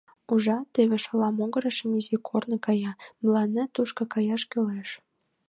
Ужат, 0.33 0.65
теве 0.73 0.97
шола 1.05 1.29
могырыш 1.37 1.77
изи 1.99 2.17
корно 2.27 2.57
кая, 2.65 2.91
мыланна 3.21 3.63
тушко 3.73 4.03
каяш 4.13 4.41
кӱлеш. 4.51 4.89